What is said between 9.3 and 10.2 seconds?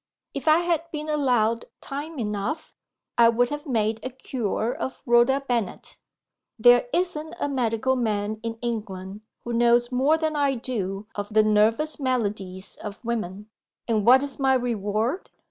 who knows more